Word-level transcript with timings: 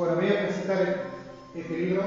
Bueno, 0.00 0.14
voy 0.14 0.28
a 0.28 0.46
presentar 0.46 0.96
este 1.54 1.76
libro 1.76 2.02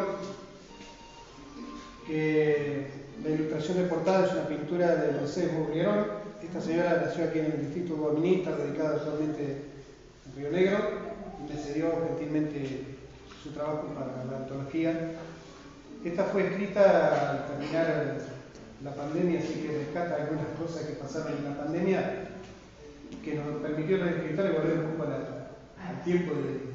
que 2.07 2.87
la 3.23 3.29
ilustración 3.29 3.77
de 3.77 3.83
portada 3.83 4.25
es 4.25 4.31
una 4.31 4.47
pintura 4.47 4.95
de 4.95 5.11
Mercedes 5.11 5.55
Bourguerón. 5.55 6.07
Esta 6.41 6.59
señora 6.59 7.03
nació 7.05 7.25
aquí 7.25 7.37
en 7.37 7.45
el 7.45 7.59
distrito 7.59 7.95
comunista, 7.95 8.55
dedicada 8.55 8.95
actualmente 8.95 9.43
en 10.25 10.35
Río 10.35 10.49
Negro, 10.49 10.79
y 11.39 11.53
me 11.53 11.59
cedió 11.61 11.91
gentilmente 12.07 12.83
su 13.43 13.51
trabajo 13.51 13.83
para 13.89 14.25
la 14.25 14.37
antología. 14.37 15.11
Esta 16.03 16.23
fue 16.23 16.47
escrita 16.47 17.29
al 17.29 17.45
terminar 17.45 18.17
la 18.83 18.95
pandemia, 18.95 19.39
así 19.39 19.53
que 19.53 19.77
rescata 19.85 20.15
algunas 20.15 20.47
cosas 20.59 20.87
que 20.87 20.93
pasaron 20.93 21.37
en 21.37 21.43
la 21.43 21.57
pandemia 21.59 22.25
que 23.23 23.35
nos 23.35 23.61
permitió 23.61 23.97
los 23.97 24.07
escritores 24.07 24.51
volver 24.51 24.79
un 24.79 24.91
poco 24.93 25.03
al 25.03 26.03
tiempo 26.03 26.33
de, 26.33 26.73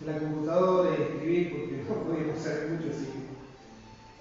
de 0.00 0.06
la 0.06 0.18
computadora 0.18 0.90
y 0.90 1.02
escribir, 1.02 1.50
porque 1.50 1.82
no 1.88 2.02
podíamos 2.02 2.42
saber 2.42 2.68
mucho 2.70 2.90
así. 2.90 3.08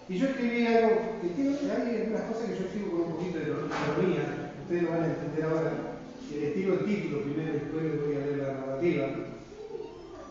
Y 0.07 0.17
yo 0.17 0.27
escribí 0.27 0.67
algo 0.67 1.20
que 1.21 1.29
tiene, 1.29 1.57
algunas 1.57 2.21
cosas 2.29 2.49
que 2.49 2.59
yo 2.59 2.65
escribo 2.65 2.91
con 2.91 3.01
un 3.01 3.11
poquito 3.13 3.39
de 3.39 3.45
ironía, 3.45 4.53
ustedes 4.61 4.84
lo 4.84 4.91
van 4.91 5.03
a 5.03 5.07
entender 5.07 5.45
ahora. 5.45 5.71
Les 6.31 6.53
tiro 6.53 6.73
el 6.73 6.85
título 6.85 7.21
primero 7.21 7.49
y 7.49 7.59
después 7.59 8.05
voy 8.05 8.15
a 8.15 8.25
leer 8.25 8.38
la 8.38 8.53
narrativa. 8.53 9.07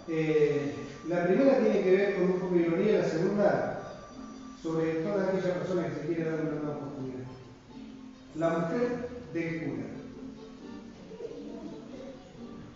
Eh, 0.08 0.72
la 1.08 1.26
primera 1.26 1.58
tiene 1.58 1.82
que 1.82 1.96
ver 1.96 2.14
con 2.14 2.24
un 2.24 2.40
poco 2.40 2.54
de 2.54 2.60
ironía, 2.62 2.98
la 2.98 3.08
segunda 3.08 3.74
sobre 4.62 4.92
toda 5.02 5.28
aquella 5.28 5.54
persona 5.54 5.88
que 5.88 5.94
se 5.94 6.06
quiere 6.06 6.24
dar 6.24 6.40
una 6.40 6.52
nueva 6.52 6.76
oportunidad. 6.76 7.24
La 8.36 8.48
mujer 8.50 9.08
del 9.34 9.64
cura. 9.64 10.03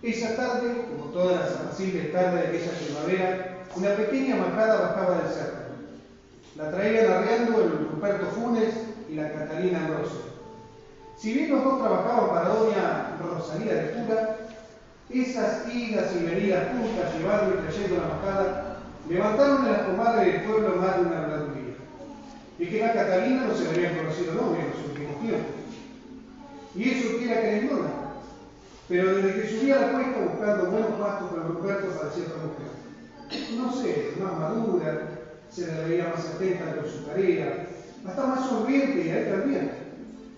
Esa 0.03 0.37
tarde, 0.37 0.87
como 0.91 1.11
todas 1.11 1.41
las 1.41 1.61
apacibles 1.61 2.13
tardes 2.13 2.41
de 2.41 2.49
aquella 2.49 2.79
primavera, 2.79 3.59
una 3.75 3.97
pequeña 3.97 4.37
majada 4.37 4.91
bajaba 4.91 5.19
del 5.19 5.33
cerro. 5.33 5.59
La 6.57 6.71
traían 6.71 7.13
arreando 7.13 7.63
el 7.63 7.89
Ruperto 7.91 8.27
Funes 8.27 8.75
y 9.09 9.15
la 9.15 9.33
Catalina 9.33 9.87
Ambrosio. 9.87 10.21
Si 11.17 11.33
bien 11.33 11.51
los 11.51 11.65
dos 11.65 11.81
trabajaban 11.81 12.31
para 12.31 12.49
doña 12.49 13.17
Rosalía 13.21 13.75
de 13.75 13.91
Cura, 13.91 14.37
esas 15.11 15.75
idas 15.75 16.15
y 16.15 16.25
venidas 16.25 16.69
juntas, 16.71 17.15
llevando 17.15 17.57
y 17.57 17.63
trayendo 17.63 17.97
la 17.97 18.15
majada, 18.15 18.77
levantaron 19.09 19.67
en 19.67 19.73
la 19.73 19.87
comadre 19.87 20.33
del 20.33 20.43
pueblo 20.43 20.77
más 20.77 20.97
de 20.97 21.03
una 21.03 21.25
habladuría. 21.25 21.75
Y 22.61 22.67
que 22.67 22.81
la 22.81 22.93
Catalina 22.93 23.47
no 23.49 23.55
se 23.57 23.65
le 23.65 23.71
habían 23.71 23.97
conocido 23.97 24.35
nombre 24.35 24.63
en 24.63 24.71
los 24.71 24.91
últimos 24.91 25.21
tiempos. 25.21 25.55
Y 26.77 26.91
eso 26.91 27.19
que 27.19 27.25
era 27.25 27.41
querendona. 27.41 28.08
Pero 28.89 29.17
desde 29.17 29.43
que 29.43 29.49
subía 29.49 29.77
a 29.77 29.81
la 29.81 29.93
cuesta 29.93 30.21
buscando 30.21 30.71
buenos 30.71 30.93
pastos 30.99 31.31
para 31.31 31.43
Ruperto 31.43 31.89
parecía 31.89 32.25
otra 32.25 32.43
mujer. 32.49 32.79
No 33.59 33.73
sé, 33.73 34.13
más 34.19 34.39
madura, 34.39 35.09
se 35.51 35.67
la 35.67 35.87
veía 35.87 36.13
más 36.15 36.27
atenta 36.27 36.77
con 36.77 36.91
su 36.91 37.05
tarea, 37.05 37.69
hasta 38.07 38.27
más 38.27 38.49
sonriente 38.49 39.07
y 39.07 39.11
a 39.11 39.19
él 39.19 39.31
también. 39.31 39.71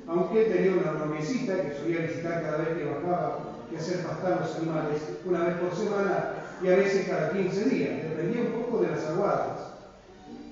Aunque 0.09 0.47
él 0.47 0.53
tenía 0.53 0.73
una 0.73 1.05
noviecita 1.05 1.63
que 1.63 1.77
solía 1.77 2.01
visitar 2.01 2.43
cada 2.43 2.59
vez 2.59 2.79
que 2.79 2.85
bajaba 2.87 3.39
y 3.71 3.77
hacer 3.77 4.05
pastar 4.05 4.41
los 4.41 4.57
animales 4.57 5.01
una 5.25 5.45
vez 5.45 5.55
por 5.59 5.77
semana 5.77 6.35
y 6.61 6.69
a 6.69 6.77
veces 6.77 7.09
cada 7.09 7.31
15 7.31 7.65
días, 7.67 8.03
dependía 8.03 8.43
un 8.43 8.63
poco 8.63 8.83
de 8.83 8.91
las 8.91 9.07
aguadas. 9.07 9.61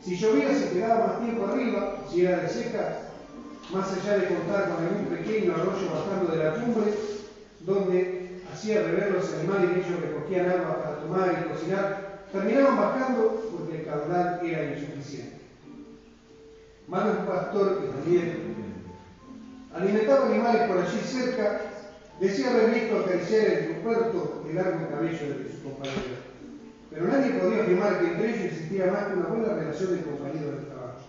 Si 0.04 0.16
llovía 0.16 0.54
se 0.54 0.70
quedaba 0.70 1.06
más 1.06 1.20
tiempo 1.20 1.46
arriba, 1.46 1.96
si 2.08 2.24
era 2.24 2.38
de 2.38 2.48
seca, 2.48 2.98
más 3.72 3.92
allá 3.92 4.18
de 4.18 4.28
contar 4.28 4.70
con 4.70 4.84
algún 4.84 5.06
pequeño 5.06 5.52
arroyo 5.52 5.90
bajando 5.92 6.32
de 6.32 6.44
la 6.44 6.54
cumbre, 6.54 6.92
donde 7.60 8.40
hacía 8.68 8.82
beber 8.82 9.12
los 9.12 9.32
animales 9.32 9.70
y 9.70 9.80
ellos 9.80 10.00
recogían 10.02 10.50
agua 10.50 10.82
para 10.82 11.00
tomar 11.00 11.42
y 11.42 11.48
cocinar, 11.48 12.24
terminaban 12.30 12.76
bajando 12.76 13.42
porque 13.50 13.78
el 13.78 13.86
caudal 13.86 14.40
era 14.44 14.76
insuficiente. 14.76 15.38
Más 16.86 17.18
un 17.18 17.26
pastor 17.26 17.80
que 17.80 17.88
también 17.88 18.36
alimentaba 19.74 20.26
animales 20.26 20.68
por 20.68 20.78
allí 20.80 20.98
cerca, 21.02 21.60
decía 22.20 22.50
visto 22.74 22.98
acariciar 22.98 23.68
su 23.68 23.82
puerto 23.82 24.44
el 24.46 24.54
largo 24.54 24.90
cabello 24.90 25.18
de 25.18 25.50
su 25.50 25.62
compañero. 25.62 26.28
Pero 26.90 27.06
nadie 27.06 27.32
podía 27.32 27.62
afirmar 27.62 28.00
que 28.00 28.06
entre 28.06 28.28
ellos 28.28 28.52
existía 28.52 28.92
más 28.92 29.04
que 29.04 29.14
una 29.14 29.28
buena 29.28 29.54
relación 29.54 29.96
de 29.96 30.02
compañero 30.02 30.50
de 30.50 30.66
trabajo. 30.66 31.00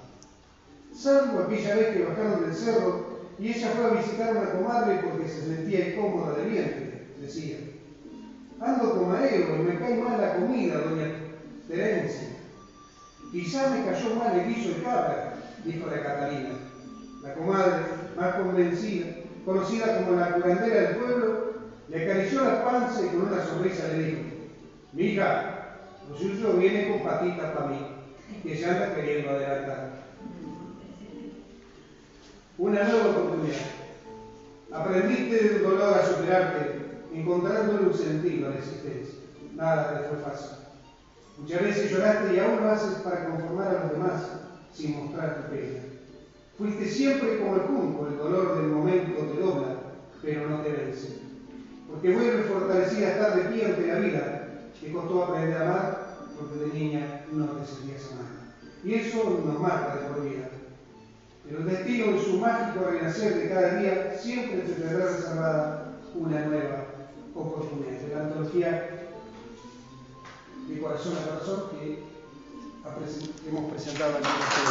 Salvo 0.94 1.40
aquella 1.40 1.76
vez 1.76 1.88
que 1.90 2.06
bajaron 2.06 2.42
del 2.42 2.56
cerro 2.56 3.20
y 3.38 3.50
ella 3.50 3.72
fue 3.76 3.86
a 3.86 4.02
visitar 4.02 4.30
a 4.30 4.40
una 4.40 4.52
comadre 4.52 5.02
porque 5.04 5.28
se 5.28 5.42
sentía 5.42 5.90
incómoda 5.90 6.38
de 6.38 6.46
vientre, 6.46 6.99
decía. 7.20 7.58
Ando 8.60 8.94
con 8.94 9.10
mareo 9.10 9.56
y 9.56 9.64
me 9.64 9.80
cae 9.80 9.96
mal 10.04 10.20
la 10.20 10.36
comida, 10.36 10.80
doña 10.80 11.12
Terencia. 11.68 12.30
Quizá 13.32 13.70
me 13.70 13.86
cayó 13.86 14.16
mal 14.16 14.40
el 14.40 14.48
guiso 14.48 14.70
de 14.70 14.84
cabra, 14.84 15.36
dijo 15.64 15.88
la 15.88 16.04
Catalina. 16.04 16.50
La 17.22 17.34
comadre, 17.36 17.84
más 18.18 18.36
convencida, 18.36 19.08
conocida 19.46 19.98
como 19.98 20.20
la 20.20 20.34
curandera 20.34 20.82
del 20.82 20.96
pueblo, 20.98 21.54
le 21.90 22.04
acarició 22.04 22.44
la 22.44 22.64
panza 22.64 23.06
y 23.06 23.10
con 23.10 23.28
una 23.28 23.46
sonrisa 23.46 23.88
le 23.90 24.04
dijo, 24.04 24.22
mija, 24.94 25.78
lo 26.10 26.18
suyo 26.18 26.54
viene 26.54 26.90
con 26.90 27.04
patitas 27.04 27.52
para 27.52 27.68
mí, 27.68 27.80
que 28.44 28.58
se 28.58 28.66
anda 28.66 28.96
queriendo 28.96 29.30
adelantar. 29.30 29.92
Una 32.58 32.84
nueva 32.84 33.10
oportunidad. 33.10 33.58
Aprendiste 34.72 35.36
del 35.36 35.64
dolor 35.64 35.98
a 35.98 36.06
superarte, 36.06 36.79
encontrándole 37.14 37.88
un 37.88 37.94
sentido 37.94 38.48
a 38.48 38.52
la 38.52 38.58
existencia. 38.58 39.20
Nada 39.56 40.02
te 40.02 40.10
fue 40.10 40.18
fácil. 40.20 40.58
Muchas 41.38 41.62
veces 41.62 41.92
lloraste 41.92 42.36
y 42.36 42.40
aún 42.40 42.62
lo 42.62 42.70
haces 42.70 42.96
para 43.00 43.26
conformar 43.30 43.68
a 43.68 43.84
los 43.84 43.92
demás 43.94 44.24
sin 44.74 44.98
mostrar 44.98 45.42
tu 45.42 45.56
pena. 45.56 45.80
Fuiste 46.58 46.86
siempre 46.86 47.40
como 47.40 47.56
el 47.56 47.62
junco, 47.62 48.08
el 48.08 48.18
dolor 48.18 48.58
del 48.58 48.68
momento 48.68 49.22
te 49.22 49.40
dobla, 49.40 49.76
pero 50.22 50.50
no 50.50 50.62
te 50.62 50.72
vence. 50.72 51.20
Porque 51.90 52.14
vuelve 52.14 52.44
fortalecida 52.44 53.08
a 53.08 53.12
estar 53.12 53.36
de 53.36 53.50
pie 53.50 53.66
ante 53.66 53.88
la 53.88 54.00
vida. 54.00 54.50
Te 54.80 54.92
costó 54.92 55.24
aprender 55.24 55.58
a 55.58 55.62
amar 55.62 56.10
porque 56.38 56.66
de 56.66 56.74
niña 56.74 57.26
no 57.32 57.46
te 57.46 57.66
sentías 57.66 58.12
amar. 58.12 58.28
Y 58.84 58.94
eso 58.96 59.42
nos 59.46 59.60
marca 59.60 59.96
de 59.96 60.08
por 60.08 60.24
vida. 60.24 60.50
Pero 61.46 61.60
el 61.60 61.66
destino 61.66 62.06
en 62.06 62.20
su 62.20 62.38
mágico 62.38 62.86
renacer 62.86 63.36
de 63.36 63.50
cada 63.50 63.80
día 63.80 64.18
siempre 64.20 64.60
te 64.60 64.74
tendrá 64.74 65.08
reservada 65.08 65.98
una 66.16 66.46
nueva 66.46 66.89
oportunidad. 67.36 67.90
De 68.00 68.16
la 68.16 68.22
antología 68.22 68.90
de 70.68 70.80
corazón 70.80 71.14
a 71.18 71.30
corazón 71.30 71.70
que 71.72 72.04
hemos 73.48 73.72
presentado 73.72 74.18
aquí 74.18 74.28
en 74.28 74.42
este 74.42 74.62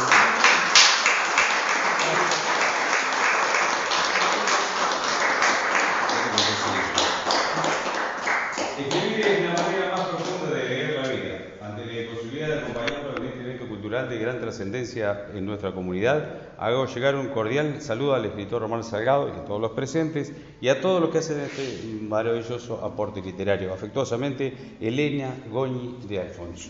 Escribir 8.79 9.25
es 9.25 9.43
la 9.43 9.53
manera 9.61 9.91
más 9.95 10.07
profunda 10.07 10.55
de 10.55 10.69
leer 10.69 11.01
la 11.01 11.07
vida. 11.09 11.37
Ante 11.61 11.85
la 11.85 12.01
imposibilidad 12.01 12.47
de 12.47 12.59
acompañarlo 12.59 13.17
en 13.17 13.25
este 13.25 13.41
evento 13.41 13.67
cultural 13.67 14.09
de 14.09 14.19
gran 14.19 14.39
trascendencia 14.39 15.27
en 15.33 15.45
nuestra 15.45 15.73
comunidad, 15.73 16.38
hago 16.59 16.85
llegar 16.87 17.15
un 17.15 17.29
cordial 17.29 17.81
saludo 17.81 18.13
al 18.15 18.25
escritor 18.25 18.61
Román 18.61 18.83
Salgado 18.83 19.29
y 19.29 19.31
a 19.31 19.45
todos 19.45 19.61
los 19.61 19.71
presentes 19.71 20.33
y 20.59 20.67
a 20.67 20.81
todos 20.81 20.99
los 21.01 21.09
que 21.09 21.19
hacen 21.19 21.39
este 21.39 21.79
maravilloso 22.01 22.83
aporte 22.83 23.21
literario. 23.21 23.73
Afectuosamente, 23.73 24.75
Elena 24.81 25.33
Goñi 25.49 25.99
de 26.07 26.19
Alfonso. 26.19 26.69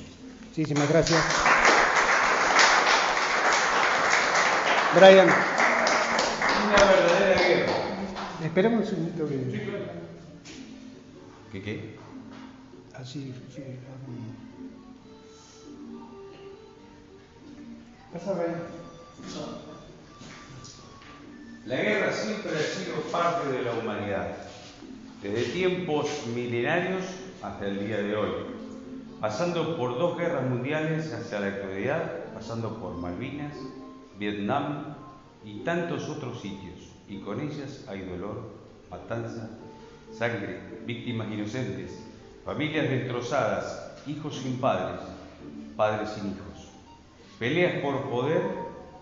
Muchísimas 0.49 0.87
gracias. 0.89 1.23
Brian. 4.95 5.27
Una 6.67 6.83
verdadera 6.85 7.47
guerra. 7.47 7.73
Esperamos 8.43 8.79
un 8.81 8.85
segundito 8.85 9.27
que. 9.27 9.51
Sí, 9.51 9.59
claro. 9.59 9.85
¿Qué 11.51 11.61
qué? 11.63 11.95
Así, 12.93 13.33
sí. 13.55 13.63
Pasa, 18.13 18.33
Brian. 18.33 19.68
La 21.69 21.75
guerra 21.75 22.11
siempre 22.11 22.53
ha 22.57 22.63
sido 22.63 22.95
parte 23.11 23.47
de 23.51 23.61
la 23.61 23.73
humanidad, 23.73 24.37
desde 25.21 25.51
tiempos 25.51 26.25
milenarios 26.33 27.03
hasta 27.43 27.67
el 27.67 27.85
día 27.85 27.97
de 27.97 28.15
hoy, 28.15 28.31
pasando 29.21 29.77
por 29.77 29.99
dos 29.99 30.17
guerras 30.17 30.49
mundiales 30.49 31.13
hacia 31.13 31.39
la 31.39 31.45
actualidad, 31.45 32.33
pasando 32.33 32.79
por 32.79 32.95
Malvinas, 32.95 33.53
Vietnam 34.17 34.95
y 35.45 35.59
tantos 35.59 36.09
otros 36.09 36.41
sitios, 36.41 36.89
y 37.07 37.19
con 37.19 37.39
ellas 37.39 37.85
hay 37.87 38.01
dolor, 38.01 38.49
matanza, 38.89 39.51
sangre, 40.11 40.59
víctimas 40.87 41.31
inocentes, 41.31 41.99
familias 42.45 42.89
destrozadas, 42.89 43.93
hijos 44.07 44.37
sin 44.37 44.57
padres, 44.57 45.01
padres 45.77 46.09
sin 46.09 46.31
hijos, 46.31 46.69
peleas 47.37 47.79
por 47.83 48.09
poder, 48.09 48.41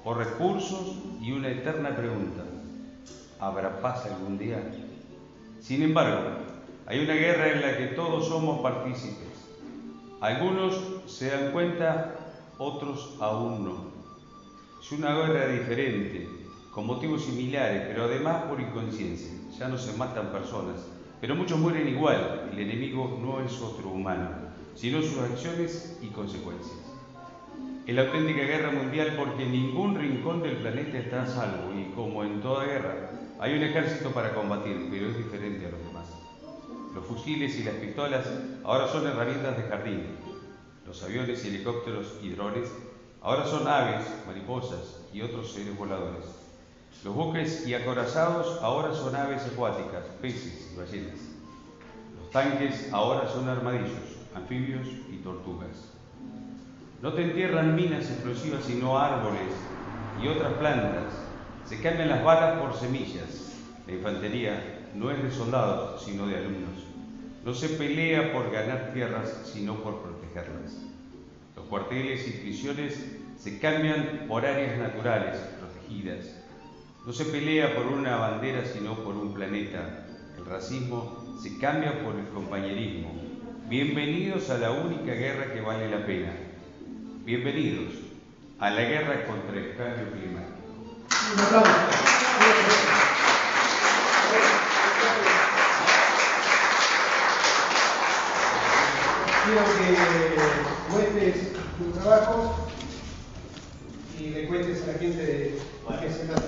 por 0.03 0.17
recursos 0.17 0.97
y 1.21 1.31
una 1.31 1.49
eterna 1.49 1.95
pregunta, 1.95 2.43
¿habrá 3.39 3.81
paz 3.81 4.05
algún 4.05 4.37
día? 4.37 4.59
Sin 5.59 5.81
embargo, 5.81 6.29
hay 6.85 6.99
una 6.99 7.13
guerra 7.13 7.51
en 7.51 7.61
la 7.61 7.77
que 7.77 7.87
todos 7.87 8.27
somos 8.27 8.61
partícipes, 8.61 9.27
Algunos 10.19 10.81
se 11.05 11.29
dan 11.29 11.51
cuenta, 11.51 12.15
otros 12.57 13.17
aún 13.19 13.65
no. 13.65 13.75
Es 14.81 14.91
una 14.91 15.13
guerra 15.13 15.47
diferente, 15.47 16.27
con 16.71 16.87
motivos 16.87 17.23
similares, 17.23 17.83
pero 17.87 18.05
además 18.05 18.45
por 18.45 18.59
inconsciencia. 18.59 19.31
Ya 19.59 19.67
no 19.67 19.77
se 19.77 19.95
matan 19.95 20.31
personas, 20.31 20.87
pero 21.21 21.35
muchos 21.35 21.59
mueren 21.59 21.87
igual. 21.87 22.49
El 22.51 22.57
enemigo 22.57 23.19
no 23.21 23.45
es 23.45 23.61
otro 23.61 23.89
humano, 23.89 24.29
sino 24.73 25.03
sus 25.03 25.19
acciones 25.19 25.99
y 26.01 26.07
consecuencias. 26.07 26.77
Es 27.85 27.93
la 27.93 28.01
auténtica 28.01 28.41
guerra 28.41 28.71
mundial 28.71 29.13
porque 29.17 29.45
ningún 29.45 29.95
rincón 29.95 30.41
del 30.41 30.57
planeta 30.57 30.97
está 30.97 31.21
a 31.21 31.27
salvo 31.27 31.73
y 31.77 31.91
como 31.93 32.23
en 32.23 32.41
toda 32.41 32.65
guerra 32.65 33.16
hay 33.39 33.55
un 33.55 33.63
ejército 33.63 34.11
para 34.11 34.33
combatir, 34.33 34.87
pero 34.89 35.09
es 35.09 35.17
diferente 35.17 35.67
a 35.67 35.69
los 35.69 35.79
demás. 35.85 36.07
Los 36.95 37.05
fusiles 37.05 37.55
y 37.57 37.63
las 37.63 37.75
pistolas 37.75 38.25
ahora 38.63 38.87
son 38.87 39.05
herramientas 39.05 39.57
de 39.57 39.63
jardín. 39.63 40.03
Los 40.85 41.03
aviones 41.03 41.45
helicópteros 41.45 42.15
y 42.23 42.29
drones 42.29 42.69
ahora 43.21 43.45
son 43.45 43.67
aves, 43.67 44.05
mariposas 44.25 45.01
y 45.13 45.21
otros 45.21 45.51
seres 45.51 45.77
voladores. 45.77 46.25
Los 47.03 47.13
buques 47.13 47.67
y 47.67 47.75
acorazados 47.75 48.59
ahora 48.63 48.93
son 48.93 49.15
aves 49.15 49.43
acuáticas, 49.45 50.05
peces 50.19 50.71
y 50.73 50.77
ballenas. 50.77 51.19
Los 52.19 52.31
tanques 52.31 52.91
ahora 52.91 53.27
son 53.27 53.47
armadillos, 53.47 53.91
anfibios 54.33 54.87
y 55.11 55.17
tortugas. 55.17 55.91
No 57.03 57.13
te 57.13 57.21
entierran 57.21 57.75
minas 57.75 58.09
explosivas, 58.09 58.63
sino 58.63 58.97
árboles 58.97 59.53
y 60.23 60.27
otras 60.27 60.53
plantas. 60.53 61.13
Se 61.67 61.81
cambian 61.81 62.07
las 62.07 62.23
balas 62.23 62.61
por 62.61 62.73
semillas. 62.73 63.51
La 63.87 63.93
infantería 63.93 64.89
no 64.95 65.11
es 65.11 65.21
de 65.21 65.29
soldados, 65.29 66.01
sino 66.01 66.25
de 66.25 66.37
alumnos. 66.37 66.85
No 67.43 67.53
se 67.53 67.67
pelea 67.67 68.31
por 68.31 68.51
ganar 68.51 68.91
tierras, 68.93 69.51
sino 69.51 69.75
por 69.75 70.01
protegerlas. 70.01 70.77
Los 71.57 71.65
cuarteles 71.65 72.25
y 72.25 72.31
prisiones 72.39 73.17
se 73.37 73.59
cambian 73.59 74.27
por 74.29 74.45
áreas 74.45 74.77
naturales, 74.77 75.35
protegidas. 75.59 76.37
No 77.05 77.11
se 77.11 77.25
pelea 77.25 77.75
por 77.75 77.87
una 77.87 78.15
bandera, 78.15 78.63
sino 78.65 78.95
por 79.03 79.15
un 79.15 79.33
planeta. 79.33 80.05
El 80.37 80.45
racismo 80.45 81.37
se 81.43 81.57
cambia 81.57 82.01
por 82.01 82.15
el 82.15 82.29
compañerismo. 82.29 83.11
Bienvenidos 83.67 84.49
a 84.49 84.57
la 84.57 84.71
única 84.71 85.13
guerra 85.13 85.51
que 85.51 85.59
vale 85.59 85.89
la 85.89 86.05
pena 86.05 86.31
Bienvenidos 87.25 87.93
a 88.57 88.69
la 88.69 88.83
guerra 88.83 89.25
contra 89.25 89.59
el 89.59 89.75
cambio 89.75 90.13
climático. 90.13 90.56
Quiero 91.37 91.53
que 99.77 99.87
muestres 100.89 101.35
tu 101.77 101.91
trabajo 101.99 102.67
y 104.19 104.29
le 104.29 104.47
cuentes 104.47 104.81
a 104.81 104.87
la 104.87 104.93
gente 104.97 105.21
de 105.21 105.59
qué 106.01 106.11
se 106.11 106.25
trata. 106.25 106.46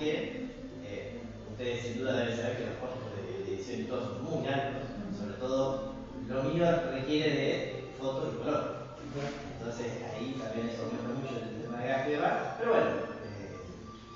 Quiere 0.00 0.40
ustedes 1.60 1.82
sin 1.82 1.98
duda 1.98 2.16
deben 2.16 2.36
saber 2.36 2.56
que 2.56 2.66
los 2.72 2.80
costos 2.80 3.12
de, 3.20 3.52
edición 3.52 3.80
y 3.80 3.84
todo 3.84 4.00
son 4.00 4.24
muy 4.24 4.48
altos, 4.48 4.88
sobre 5.12 5.34
todo 5.34 5.92
lo 6.26 6.42
mío 6.44 6.64
requiere 6.90 7.30
de 7.36 7.84
fotos 8.00 8.32
y 8.32 8.38
color. 8.38 8.80
Entonces 9.58 9.92
ahí 10.08 10.40
también 10.40 10.70
eso 10.72 10.84
aumenta 10.84 11.20
mucho 11.20 11.36
el 11.36 11.60
tema 11.60 11.82
de 11.82 11.88
gasto 11.88 12.08
y 12.08 12.12
demás, 12.14 12.32
pero 12.58 12.72
bueno. 12.72 12.90
Eh, 13.28 13.60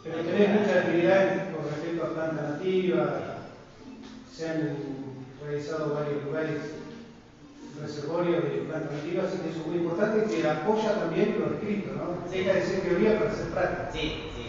pero 0.02 0.16
tenés 0.22 0.60
mucha 0.60 0.80
actividad 0.80 1.52
con 1.52 1.68
respecto 1.68 2.04
a 2.04 2.14
plantas 2.14 2.50
nativas, 2.50 3.08
se 4.32 4.48
han 4.48 4.76
realizado 5.44 5.94
varios 5.94 6.24
lugares 6.24 6.60
reservorios 7.78 8.42
de 8.44 8.64
plantas 8.70 8.92
nativas, 8.92 9.26
así 9.26 9.38
que 9.38 9.50
eso 9.50 9.60
es 9.60 9.66
muy 9.66 9.76
importante 9.76 10.34
que 10.34 10.48
apoya 10.48 10.94
también 10.94 11.36
lo 11.38 11.52
escrito, 11.52 11.92
¿no? 11.92 12.30
Deja 12.30 12.54
de 12.54 12.64
ser 12.64 12.80
teoría 12.80 13.18
para 13.18 13.34
ser 13.34 13.46
práctica. 13.48 13.90
Sí, 13.92 14.00
sí, 14.34 14.43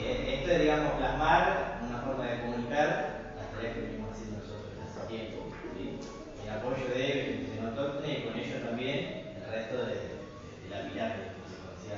esto 0.45 0.57
es, 0.57 0.61
digamos, 0.61 0.93
plasmar 0.99 1.79
una 1.89 1.97
forma 2.01 2.25
de 2.25 2.41
comunicar 2.41 3.33
las 3.35 3.49
tareas 3.49 3.73
que 3.73 3.81
venimos 3.81 4.13
haciendo 4.13 4.37
nosotros 4.37 4.77
hace 4.77 5.07
tiempo, 5.07 5.49
¿sí? 5.73 5.97
El 6.43 6.49
apoyo 6.53 6.85
de 6.93 7.41
Vicente 7.41 7.73
Tocne 7.75 8.19
y 8.19 8.21
con 8.21 8.37
ello 8.37 8.61
también 8.61 9.33
el 9.41 9.51
resto 9.51 9.75
de, 9.77 9.95
de, 9.95 10.69
la 10.69 10.85
pirámide, 10.85 11.33
como 11.33 11.49
se 11.49 11.57
conocía 11.65 11.97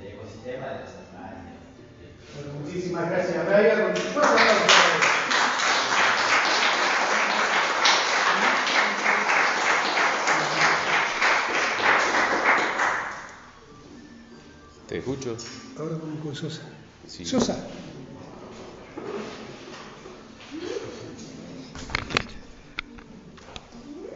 del 0.00 0.14
ecosistema 0.14 0.66
de 0.66 0.80
los 0.80 0.96
animales. 0.96 1.60
Bueno, 2.32 2.50
muchísimas 2.64 3.10
gracias, 3.10 3.46
Brian. 3.46 3.92
Te 14.88 14.98
escucho. 14.98 15.36
Ahora 15.78 15.96
con 16.22 16.34
Sosa. 16.34 16.79
Sí. 17.10 17.24
Sosa. 17.24 17.56